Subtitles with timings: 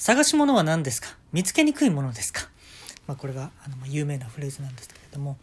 [0.00, 1.08] 探し物は何ですか？
[1.30, 2.48] 見つけにくいものですか、
[3.06, 5.36] まあ、これがあの有名なフレーズなんですけれども、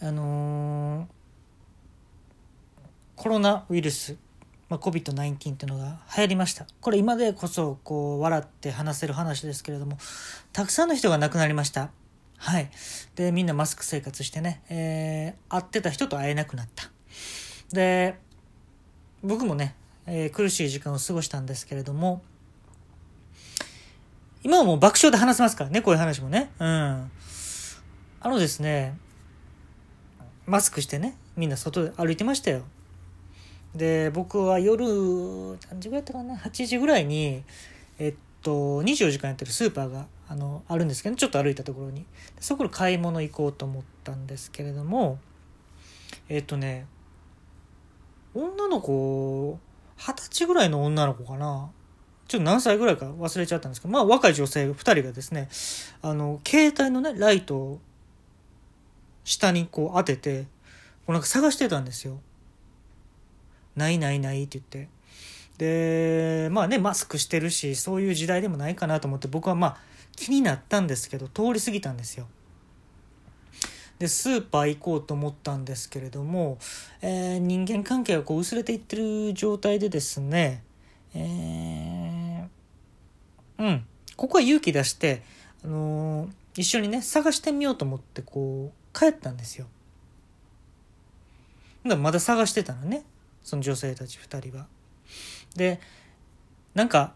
[0.00, 1.06] あのー
[3.16, 4.16] コロナウイルス、
[4.68, 6.66] まあ、COVID-19 っていうのが流行りました。
[6.80, 9.98] これ今でこそこう笑って話せる話ですけれども
[10.52, 11.90] たくさんの人が亡くなりました。
[12.36, 12.70] はい。
[13.16, 16.90] でみんなマスク生活してね、えー会ってた人と会えなくなった。
[17.72, 18.20] で
[19.24, 19.74] 僕もね、
[20.06, 22.22] えー苦しい時間を過ごしたんですけれども
[24.44, 26.50] 今はもう爆笑で話せますからねこういう話もね。
[26.60, 26.66] うん。
[28.20, 28.96] あのですね
[30.46, 32.62] マスクしてねみんな外で歩いてましたよ。
[33.74, 34.84] で僕は夜
[35.70, 37.42] 何時ぐらいだったかな8時ぐらいに
[37.98, 42.04] えっと24時間やってるスーパーがあのあるんですけどちょっと歩いたところに。
[42.38, 45.18] そこで買い物行こうと思ったんですけれども
[46.28, 46.86] えっとね
[48.34, 49.58] 女の子
[49.96, 51.70] 二十歳ぐらいの女の子かな。
[52.26, 55.48] ちょっと何歳ぐらいか忘れちゃったんですけどまあ若い女性2人がですね
[56.02, 57.80] あの携帯のねライトを
[59.24, 60.46] 下にこう当ててこ
[61.08, 62.18] うなんか探してたんですよ。
[63.76, 64.88] ないないないって言って。
[65.58, 69.76] で、まあね、マスクしてるし、そういう時代でもないかなと思って、僕はまあ
[70.16, 72.26] 気になったんですけど、通り過ぎたんですよ。
[73.98, 76.58] で、スーパー行こうと思ったんですけれども、
[77.02, 80.62] えー人間関係がこう薄れていってる状態でですね、
[81.14, 85.22] えーうん、ここは勇気出して、
[85.64, 89.66] あのー一緒にね、探してみようと思って、こう、帰ったんですよ。
[91.84, 93.02] だまだ探してたのね。
[93.42, 94.66] その女性たち2人は。
[95.56, 95.80] で、
[96.74, 97.14] なんか、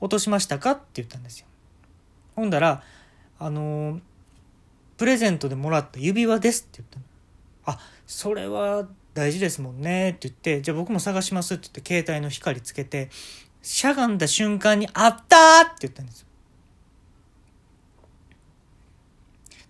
[0.00, 1.46] 落としましたかって言ったんですよ。
[2.36, 2.84] ほんだら、
[3.38, 4.00] あのー
[4.96, 7.04] プレゼントでもらった指輪ですって言ったの。
[7.70, 13.10] あ、それは大事ですもんねって言って、じゃあ僕も探しますって言って、携帯の光つけて、
[13.62, 16.26] しゃがんだ瞬間に、あったって言ったんですよ。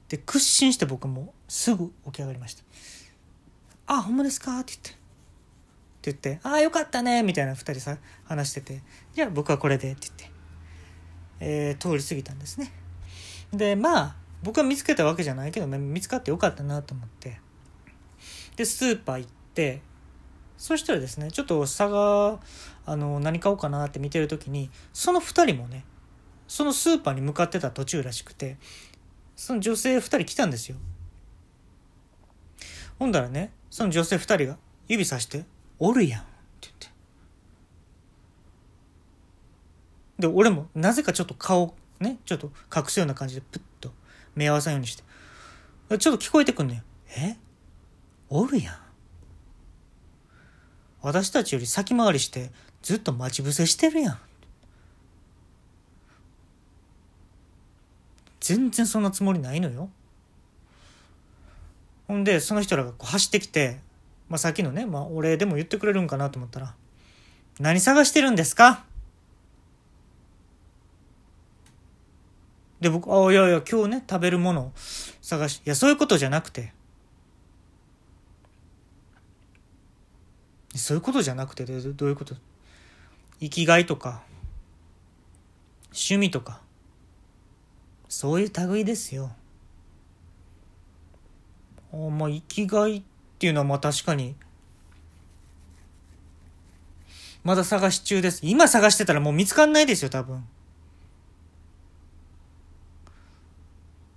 [0.09, 2.63] で、屈伸して僕もすぐ起き上がりました。
[3.87, 4.91] あ、ほんまですかって言って。
[4.91, 4.95] っ
[6.01, 8.83] て言って、ああ、よかったねみたいな二人さ、話してて、
[9.13, 10.31] じゃあ僕はこれでって言って、
[11.41, 12.71] えー通り過ぎたんですね。
[13.53, 17.41] で、まあ、僕は見つけたわけじゃないけど、見つかってよかったなと思って。
[18.59, 19.83] で、スーパー行って、
[20.57, 22.41] そしたらですね、ちょっと差が、
[22.85, 25.85] あの、何買おうかなって見てるときに、その二人もね、
[26.49, 28.57] そのスーパーに向かってた途中らしくて、
[29.37, 30.77] その女性二人来たんですよ。
[32.99, 34.59] ほんだらね、その女性二人が
[34.89, 35.45] 指さして、
[35.79, 36.29] おるやんって
[36.63, 36.89] 言って。
[40.19, 43.93] で、俺もなぜかちょっと顔、ね、ちょっと隠すような感じでプッと
[44.35, 45.05] 目合わさんようにして。
[45.97, 46.83] ちょっと聞こえてくんのよ。
[47.17, 47.37] え？
[48.31, 48.77] おるやん。
[51.01, 52.51] 私たちより先回りして
[52.83, 54.19] ずっと待ち伏せしてるやん。
[58.41, 59.91] 全然そんなつもりないのよ。
[62.07, 63.79] ほんで、その人らがこう走ってきて、
[64.29, 66.75] まあ、さっきのね、まあ、お礼でも言ってくれるんかなと思ったら、
[67.61, 68.85] 何探してるんですか？
[72.81, 74.73] で、僕、ああ、いやいや、今日ね、食べるもの
[75.21, 76.73] 探し、いや、そういうことじゃなくて、
[80.75, 81.73] そういうことじゃなくて、ど
[82.07, 82.37] ういうこと？
[83.41, 84.23] 生きがいとか、
[85.87, 86.61] 趣味とか、
[88.09, 89.31] そういう類ですよ。
[91.93, 93.03] あまあ、生きがいっ
[93.39, 94.37] ていうのはまあ確かに、
[97.45, 98.41] まだ探し中です。
[98.43, 100.45] 今探してたらもう見つかんないですよ、多分。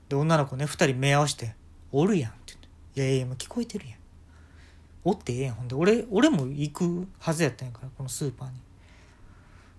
[0.09, 1.55] で、女の子ね、二人目合わせて、
[1.93, 2.67] おるやんって言って。
[2.99, 4.00] いやいや、今聞こえてるやん。
[5.03, 5.55] おってええやん。
[5.55, 8.55] ほんで、俺、俺も行くはずやったんやから、このスーパーに。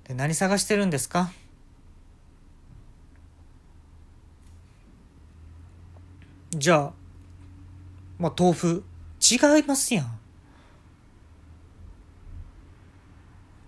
[0.04, 1.30] で、何探してるんですか？
[6.50, 6.92] じゃあ、
[8.18, 8.84] まあ、豆腐、
[9.20, 10.18] 違いますやん。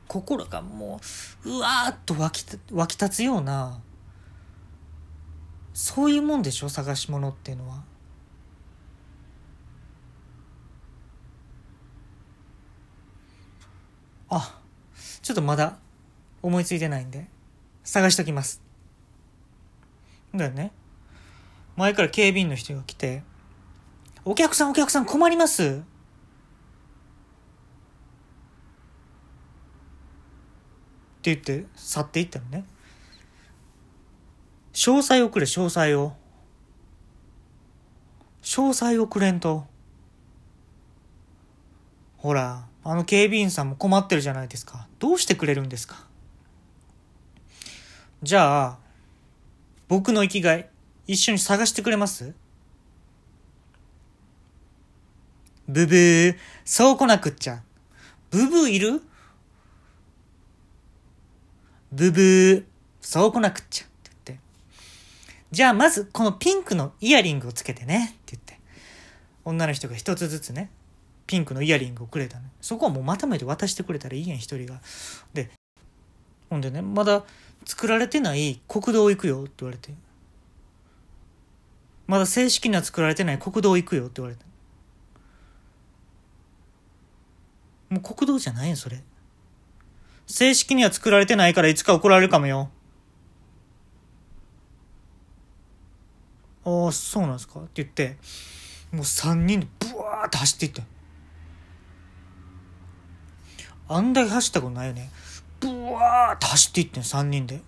[0.09, 1.01] 心がも
[1.45, 3.81] う、うわーっと湧き湧き立つような、
[5.73, 6.69] そういうもんでしょ？
[6.69, 7.83] 探し物っていうのは。
[14.37, 14.61] あ、
[15.23, 15.79] ちょっとまだ
[16.43, 17.29] 思いついてないんで、
[17.85, 18.61] 探しときます。
[20.35, 20.73] だよね。
[21.77, 23.23] 前から警備員の人が来て、
[24.25, 25.67] お客さんお客さん困りますっ
[31.23, 32.65] て言って去っていったのね。
[34.73, 36.13] 詳細をくれ、詳細を。
[38.43, 39.67] 詳細をくれんと。
[42.25, 44.87] ほら、あの警備員さんも困ってるじゃないですか。
[44.99, 46.07] どうしてくれるんですか？
[48.23, 48.79] じゃあ、
[49.89, 50.71] 僕の生きがい、
[51.07, 52.33] 一緒に探してくれます？
[55.69, 57.63] ブブー、そう来なくっちゃ。
[58.31, 59.03] ブブーいる？
[61.93, 62.65] ブブー、
[63.03, 63.85] そう来なくっちゃ。
[63.85, 64.45] って言って。
[65.51, 68.15] じゃあまずこのピンクのイヤリングをつけてね。
[68.15, 68.59] って言って。
[69.45, 70.71] 女の人が一つずつね、
[71.27, 72.45] ピンクのイヤリングをくれたの。
[72.61, 74.81] そこはもうまとめて渡してくれたらいいやん、一人が。
[75.33, 75.51] で、
[76.51, 77.25] ほんでね、まだ
[77.65, 79.95] 作られてない国道行くよって言われて。
[82.07, 84.45] まだ正式には作られてない国道行くよって言われた。
[87.89, 89.03] もう国道じゃないよ、それ。
[90.27, 92.71] 正式には作られてないからいつか怒られるかもよ。
[96.67, 97.61] ああ、そうなんですか？
[97.61, 98.17] って言って、
[98.91, 100.94] もう三人でブワーって走っていって。
[103.89, 105.11] あんだけ走ったことないよね。
[105.61, 107.61] ブワーって走っていってん、三人で。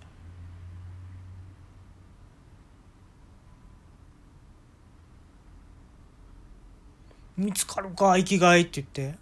[7.37, 9.19] 見つかるか生きがいって言って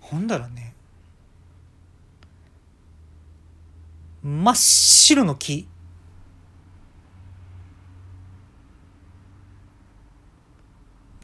[0.00, 0.69] ほんだらね
[4.22, 5.66] 真っ白の木。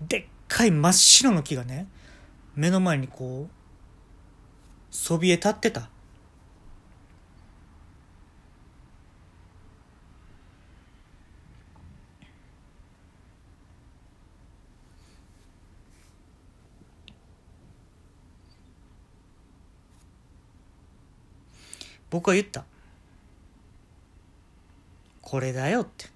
[0.08, 1.88] でっかい真っ白の木がね
[2.54, 3.54] 目の前にこう
[4.90, 5.90] そびえ立ってた。
[22.08, 22.64] 僕は言った。
[25.26, 26.06] これだよって。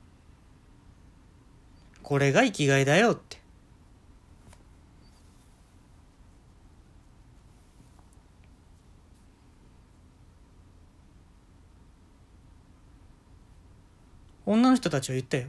[2.00, 3.38] これが生きがいだよって。
[14.46, 15.48] 女の人たちは言ったよ。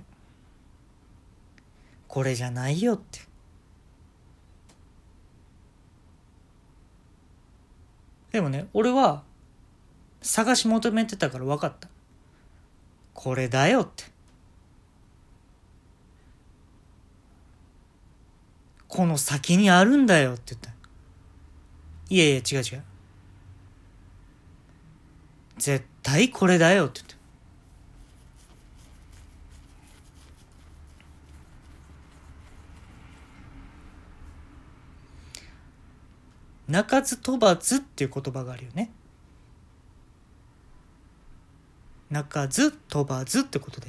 [2.08, 3.20] これじゃないよって。
[8.32, 9.22] でもね俺は
[10.24, 11.91] 探し求めてたから分かった。
[13.22, 14.06] これだよって。
[18.88, 20.72] この先にあるんだよって言った。
[22.10, 22.84] いやいや違う違う。
[25.60, 27.16] 絶対これだよって言った。
[36.72, 38.90] 鳴かず飛ばずっていう言葉があるよね。
[42.12, 43.88] 鳴かず飛ばずってことで。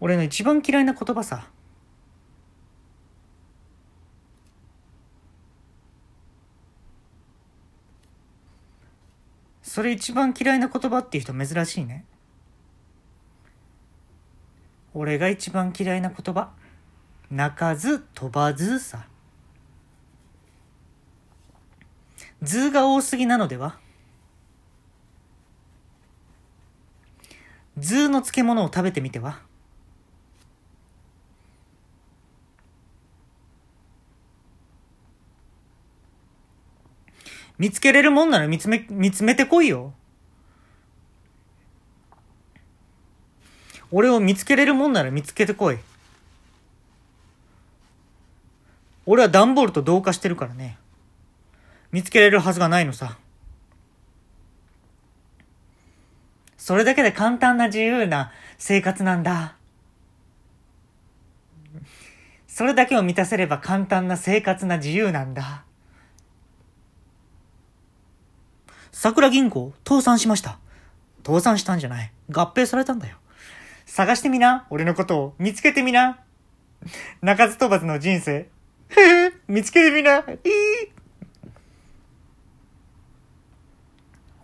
[0.00, 1.46] 俺の一番嫌いな言葉さ。
[9.62, 12.06] それ一番嫌いな言葉っていう人珍しいね。
[14.94, 16.52] 俺が一番嫌いな言葉。
[17.30, 19.06] 泣かず飛ばずさ。
[22.44, 23.78] 図が多すぎなのでは？
[27.76, 29.40] 図の漬物を食べてみては？
[37.56, 39.92] 見つけれるもんなら見つめ、見つめてこいよ。
[43.92, 45.78] 俺を見つけれるもんなら見つけてこい。
[49.06, 50.78] 俺は段ボールと同化してるからね。
[51.94, 53.18] 見つけれるはずがないのさ。
[56.56, 59.54] それだけで簡単な自由な生活なんだ。
[62.48, 65.62] それだけを満たせれば簡単な生活な自由なんだ。
[68.90, 70.58] 桜銀行倒産しました。
[71.24, 72.10] 倒産したんじゃない。
[72.28, 73.18] 合併されたんだよ。
[73.86, 74.66] 探してみな。
[74.70, 76.18] 俺のことを見つけてみな。
[77.22, 78.48] 鳴かず飛ばずの人生。
[79.46, 80.18] 見つけてみな。
[80.18, 80.93] いい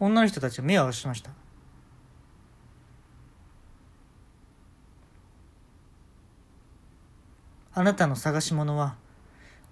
[0.01, 1.31] 女の人たちは目を合わせました。
[7.73, 8.97] あなたの探し物は、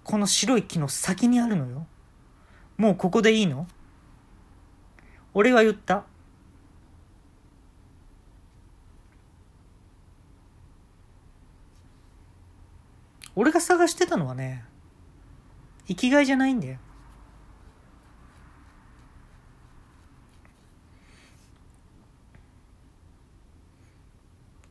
[0.03, 1.85] この白い木の先にあるのよ。
[2.77, 3.67] もうここでいいの？
[5.33, 6.05] 俺は言った。
[13.35, 14.63] 俺が探してたのはね、
[15.87, 16.77] 生きがいじゃないんだよ。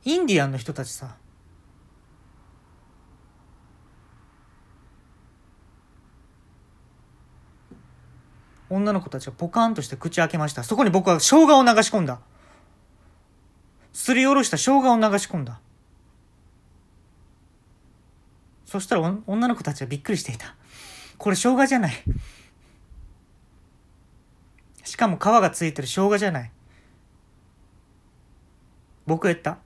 [0.09, 1.17] インディアンの人たちさ。
[8.71, 10.63] 女の子たちがポカンとして口開けました。
[10.63, 12.21] そこに僕は生姜を流し込んだ。
[13.93, 15.61] すりおろした生姜を流し込んだ。
[18.65, 20.55] そしたら女の子たちはびっくりしていた。
[21.19, 21.93] これ生姜じゃない。
[24.85, 26.51] しかも皮がついてる生姜じゃない。
[29.07, 29.59] 僕は言った。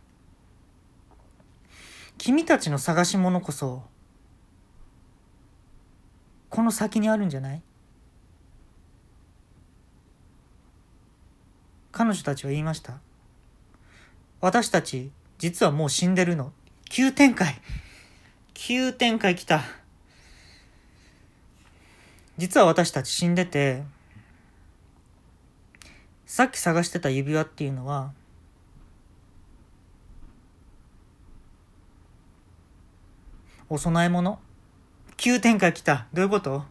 [2.25, 3.83] 君たちの探し物こそ
[6.51, 7.63] この先にあるんじゃない？
[11.91, 13.01] 彼女たちは言いました。
[14.41, 16.53] 私たち実はもう死んでるの。
[16.89, 17.61] 急展開。
[18.55, 19.65] 急展開来た。
[22.39, 23.83] 実は私たち死んでて
[26.25, 28.13] さっき探してた指輪っていうのは
[33.75, 34.39] お供え物？
[35.17, 36.07] 急展開来た。
[36.13, 36.63] どういうこと？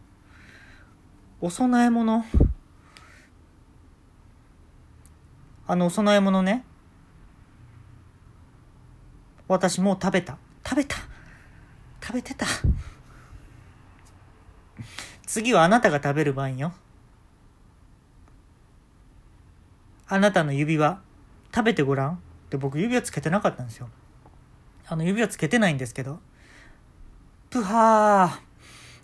[1.40, 2.24] お供え物？
[5.66, 6.64] あのお供え物ね。
[9.48, 10.38] 私もう食べた。
[10.64, 10.96] 食べた。
[12.00, 12.46] 食べてた。
[15.26, 16.72] 次はあなたが食べる番よ。
[20.06, 21.00] あなたの指輪
[21.52, 22.12] 食べてごらん。
[22.12, 22.18] っ
[22.48, 23.88] て僕指輪つけてなかったんですよ。
[24.86, 26.20] あの指輪つけてないんですけど。
[27.52, 28.40] プハー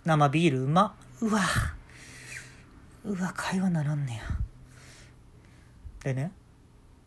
[0.05, 0.95] 生ビールうま。
[1.21, 1.39] うわ。
[3.05, 4.23] うわ会話ならんねや。
[6.03, 6.31] でね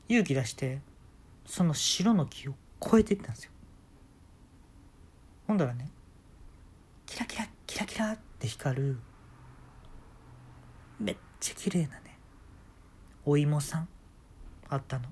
[0.09, 0.79] 勇気出して
[1.45, 3.51] その白の木を越えていったんですよ。
[5.49, 5.91] ほんだらね
[7.07, 8.99] キラキラキラキラって光る
[11.01, 12.21] めっちゃ綺麗なね
[13.25, 13.89] お芋さん
[14.69, 15.07] あったの。